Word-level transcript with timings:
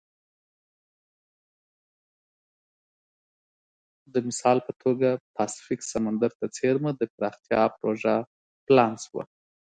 د 4.13 4.15
مثال 4.27 4.57
په 4.67 4.73
توګه 4.83 5.09
پاسفیک 5.35 5.81
سمندر 5.93 6.31
ته 6.39 6.45
څېرمه 6.57 6.91
د 6.95 7.01
پراختیا 7.15 7.63
پروژه 7.77 8.15
پلان 8.65 8.93
شوه. 9.03 9.23